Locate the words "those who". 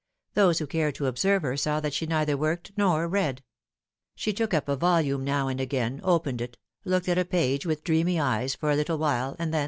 0.33-0.65